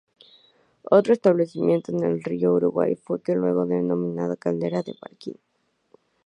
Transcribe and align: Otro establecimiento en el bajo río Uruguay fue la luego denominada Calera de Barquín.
Otro 0.89 1.13
establecimiento 1.13 1.91
en 1.91 2.03
el 2.03 2.13
bajo 2.13 2.21
río 2.23 2.53
Uruguay 2.55 2.95
fue 2.95 3.21
la 3.27 3.35
luego 3.35 3.67
denominada 3.67 4.35
Calera 4.35 4.81
de 4.81 4.95
Barquín. 4.99 5.37